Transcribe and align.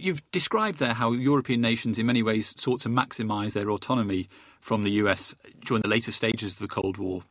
You've 0.00 0.22
described 0.30 0.78
there 0.78 0.94
how 0.94 1.10
European 1.10 1.60
nations, 1.60 1.98
in 1.98 2.06
many 2.06 2.22
ways, 2.22 2.54
sought 2.56 2.82
to 2.82 2.88
maximise 2.88 3.54
their 3.54 3.68
autonomy 3.68 4.28
from 4.60 4.84
the 4.84 4.92
US 4.92 5.34
during 5.64 5.80
the 5.80 5.88
later 5.88 6.12
stages 6.12 6.52
of 6.52 6.58
the 6.60 6.68
Cold 6.68 6.98
War. 6.98 7.24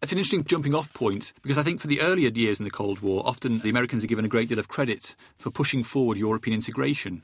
It's 0.00 0.12
an 0.12 0.18
interesting 0.18 0.44
jumping 0.44 0.72
off 0.72 0.94
point 0.94 1.32
because 1.42 1.58
I 1.58 1.64
think 1.64 1.80
for 1.80 1.88
the 1.88 2.00
earlier 2.00 2.30
years 2.30 2.60
in 2.60 2.64
the 2.64 2.70
Cold 2.70 3.00
War, 3.00 3.26
often 3.26 3.58
the 3.58 3.70
Americans 3.70 4.04
are 4.04 4.06
given 4.06 4.24
a 4.24 4.28
great 4.28 4.48
deal 4.48 4.60
of 4.60 4.68
credit 4.68 5.16
for 5.36 5.50
pushing 5.50 5.82
forward 5.82 6.16
European 6.16 6.54
integration. 6.54 7.22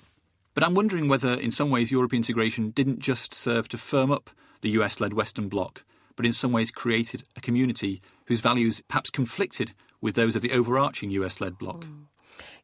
But 0.53 0.65
I'm 0.65 0.75
wondering 0.75 1.07
whether, 1.07 1.33
in 1.33 1.53
some 1.53 1.71
ways, 1.71 1.93
European 1.93 2.19
integration 2.19 2.71
didn't 2.71 2.99
just 2.99 3.33
serve 3.33 3.69
to 3.69 3.79
firm 3.79 4.11
up 4.11 4.31
the 4.63 4.71
US 4.71 4.99
led 5.01 5.13
Western 5.13 5.49
Bloc, 5.49 5.85
but 6.17 6.27
in 6.27 6.33
some 6.33 6.51
ways 6.51 6.73
created 6.73 7.23
a 7.37 7.41
community 7.41 8.03
whose 8.27 8.41
values 8.41 8.83
perhaps 8.89 9.11
conflicted 9.11 9.75
with 10.01 10.17
those 10.17 10.35
of 10.35 10.43
the 10.43 10.51
overarching 10.51 11.13
US 11.13 11.41
led 11.41 11.57
bloc. 11.57 11.85
Mm. 11.85 12.07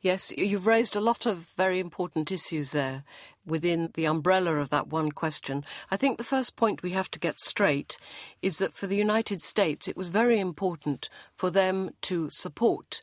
Yes, 0.01 0.33
you've 0.37 0.69
raised 0.69 0.95
a 0.95 1.01
lot 1.01 1.27
of 1.27 1.51
very 1.57 1.81
important 1.81 2.31
issues 2.31 2.71
there 2.71 3.03
within 3.45 3.91
the 3.95 4.05
umbrella 4.05 4.57
of 4.57 4.69
that 4.69 4.87
one 4.87 5.11
question. 5.11 5.65
I 5.91 5.97
think 5.97 6.19
the 6.19 6.25
first 6.25 6.55
point 6.55 6.85
we 6.85 6.93
have 6.93 7.11
to 7.11 7.19
get 7.19 7.41
straight 7.41 7.99
is 8.41 8.59
that 8.59 8.75
for 8.75 8.87
the 8.87 8.97
United 8.97 9.43
States, 9.43 9.89
it 9.89 9.97
was 9.97 10.07
very 10.07 10.39
important 10.39 11.09
for 11.35 11.51
them 11.51 11.91
to 12.03 12.31
support 12.31 13.03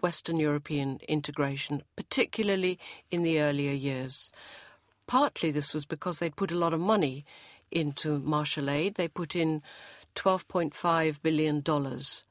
Western 0.00 0.38
European 0.38 1.00
integration, 1.08 1.82
particularly 1.96 2.78
in 3.10 3.22
the 3.22 3.40
earlier 3.40 3.72
years. 3.72 4.30
Partly 5.08 5.50
this 5.50 5.74
was 5.74 5.86
because 5.86 6.20
they'd 6.20 6.36
put 6.36 6.52
a 6.52 6.58
lot 6.58 6.72
of 6.72 6.78
money 6.78 7.24
into 7.72 8.20
Marshall 8.20 8.70
Aid. 8.70 8.94
They 8.94 9.08
put 9.08 9.34
in 9.34 9.60
$12.5 10.18 11.22
billion. 11.22 11.62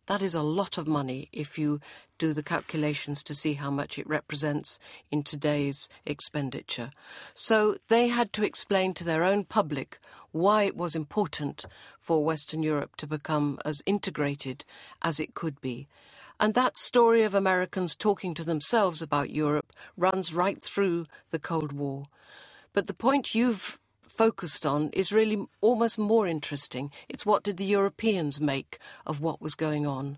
That 0.07 0.21
is 0.21 0.35
a 0.35 0.41
lot 0.41 0.77
of 0.77 0.87
money 0.87 1.29
if 1.31 1.57
you 1.57 1.79
do 2.17 2.33
the 2.33 2.43
calculations 2.43 3.23
to 3.23 3.33
see 3.33 3.53
how 3.53 3.71
much 3.71 3.97
it 3.97 4.05
represents 4.07 4.77
in 5.09 5.23
today's 5.23 5.87
expenditure. 6.05 6.91
So 7.33 7.77
they 7.87 8.09
had 8.09 8.33
to 8.33 8.43
explain 8.43 8.93
to 8.95 9.05
their 9.05 9.23
own 9.23 9.45
public 9.45 9.99
why 10.31 10.63
it 10.63 10.75
was 10.75 10.97
important 10.97 11.65
for 11.97 12.25
Western 12.25 12.61
Europe 12.61 12.97
to 12.97 13.07
become 13.07 13.57
as 13.63 13.81
integrated 13.85 14.65
as 15.01 15.17
it 15.17 15.33
could 15.33 15.61
be. 15.61 15.87
And 16.41 16.53
that 16.55 16.77
story 16.77 17.23
of 17.23 17.33
Americans 17.33 17.95
talking 17.95 18.33
to 18.33 18.43
themselves 18.43 19.01
about 19.01 19.29
Europe 19.29 19.71
runs 19.95 20.33
right 20.33 20.61
through 20.61 21.05
the 21.31 21.39
Cold 21.39 21.71
War. 21.71 22.07
But 22.73 22.87
the 22.87 22.93
point 22.93 23.33
you've 23.33 23.79
focused 24.17 24.65
on 24.65 24.89
is 24.93 25.11
really 25.11 25.45
almost 25.61 25.99
more 25.99 26.25
interesting. 26.27 26.91
It's 27.07 27.25
what 27.25 27.43
did 27.43 27.57
the 27.57 27.65
Europeans 27.65 28.41
make 28.41 28.79
of 29.05 29.21
what 29.21 29.41
was 29.41 29.53
going 29.53 29.85
on? 29.85 30.17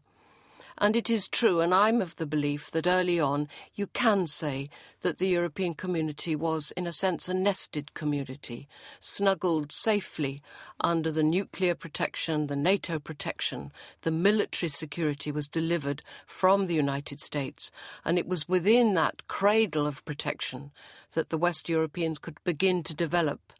And 0.81 0.95
it 0.95 1.09
is 1.09 1.27
true, 1.27 1.59
and 1.59 1.73
I'm 1.73 2.01
of 2.01 2.15
the 2.15 2.25
belief 2.25 2.71
that 2.71 2.87
early 2.87 3.19
on 3.19 3.49
you 3.75 3.87
can 3.87 4.27
say 4.27 4.69
that 5.01 5.17
the 5.17 5.27
European 5.27 5.73
community 5.73 6.37
was, 6.37 6.71
in 6.77 6.87
a 6.87 6.93
sense, 6.93 7.27
a 7.27 7.33
nested 7.33 7.93
community, 7.93 8.69
snuggled 9.01 9.73
safely 9.73 10.41
under 10.79 11.11
the 11.11 11.21
nuclear 11.21 11.75
protection, 11.75 12.47
the 12.47 12.55
NATO 12.55 12.97
protection. 12.97 13.73
The 14.03 14.11
military 14.11 14.69
security 14.69 15.33
was 15.33 15.49
delivered 15.49 16.01
from 16.25 16.67
the 16.67 16.75
United 16.75 17.19
States, 17.19 17.71
and 18.05 18.17
it 18.17 18.25
was 18.25 18.47
within 18.47 18.93
that 18.93 19.27
cradle 19.27 19.85
of 19.85 20.05
protection 20.05 20.71
that 21.11 21.29
the 21.29 21.37
West 21.37 21.67
Europeans 21.67 22.19
could 22.19 22.41
begin 22.45 22.83
to 22.83 22.95
develop 22.95 23.51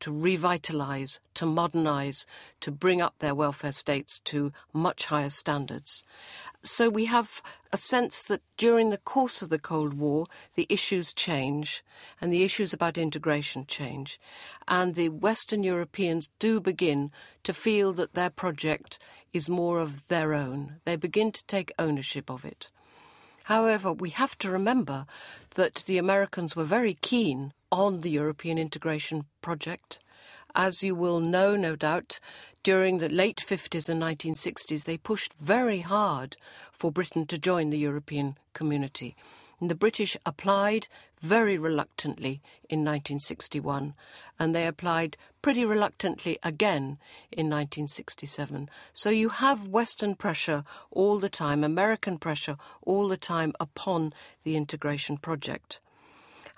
to 0.00 0.10
revitalise, 0.10 1.20
to 1.34 1.46
modernise, 1.46 2.26
to 2.60 2.70
bring 2.70 3.00
up 3.00 3.14
their 3.18 3.34
welfare 3.34 3.72
states 3.72 4.18
to 4.24 4.52
much 4.72 5.06
higher 5.06 5.30
standards. 5.30 6.04
So 6.62 6.90
we 6.90 7.06
have 7.06 7.42
a 7.72 7.78
sense 7.78 8.22
that 8.24 8.42
during 8.58 8.90
the 8.90 8.98
course 8.98 9.40
of 9.40 9.48
the 9.48 9.58
Cold 9.58 9.94
War, 9.94 10.26
the 10.56 10.66
issues 10.68 11.14
change 11.14 11.82
and 12.20 12.30
the 12.30 12.42
issues 12.42 12.74
about 12.74 12.98
integration 12.98 13.64
change. 13.66 14.20
And 14.68 14.94
the 14.94 15.08
Western 15.08 15.62
Europeans 15.62 16.28
do 16.38 16.60
begin 16.60 17.12
to 17.44 17.54
feel 17.54 17.94
that 17.94 18.12
their 18.12 18.30
project 18.30 18.98
is 19.32 19.48
more 19.48 19.78
of 19.78 20.08
their 20.08 20.34
own. 20.34 20.80
They 20.84 20.96
begin 20.96 21.32
to 21.32 21.46
take 21.46 21.72
ownership 21.78 22.30
of 22.30 22.44
it. 22.44 22.70
However, 23.44 23.92
we 23.92 24.10
have 24.10 24.36
to 24.38 24.50
remember 24.50 25.06
that 25.54 25.76
the 25.86 25.96
Americans 25.96 26.54
were 26.54 26.64
very 26.64 26.94
keen 26.94 27.52
on 27.70 28.00
the 28.00 28.10
European 28.10 28.58
integration 28.58 29.24
project. 29.42 30.00
As 30.54 30.82
you 30.82 30.94
will 30.94 31.20
know, 31.20 31.56
no 31.56 31.76
doubt, 31.76 32.18
during 32.62 32.98
the 32.98 33.08
late 33.08 33.38
50s 33.38 33.88
and 33.88 34.02
1960s, 34.02 34.84
they 34.84 34.98
pushed 34.98 35.34
very 35.34 35.80
hard 35.80 36.36
for 36.72 36.90
Britain 36.90 37.26
to 37.26 37.38
join 37.38 37.70
the 37.70 37.78
European 37.78 38.36
community. 38.52 39.14
And 39.60 39.70
the 39.70 39.74
British 39.74 40.16
applied 40.24 40.88
very 41.20 41.58
reluctantly 41.58 42.40
in 42.68 42.80
1961, 42.80 43.94
and 44.38 44.54
they 44.54 44.66
applied 44.66 45.18
pretty 45.42 45.64
reluctantly 45.64 46.38
again 46.42 46.98
in 47.30 47.46
1967. 47.48 48.70
So 48.92 49.10
you 49.10 49.28
have 49.28 49.68
Western 49.68 50.14
pressure 50.14 50.64
all 50.90 51.18
the 51.18 51.28
time, 51.28 51.62
American 51.62 52.18
pressure 52.18 52.56
all 52.82 53.06
the 53.06 53.18
time 53.18 53.52
upon 53.60 54.14
the 54.44 54.56
integration 54.56 55.18
project. 55.18 55.80